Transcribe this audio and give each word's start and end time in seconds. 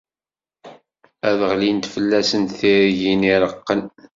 Ad 1.27 1.33
d-ɣlint 1.39 1.85
fell-asen 1.93 2.43
tirgin 2.57 3.21
ireqqen. 3.33 3.81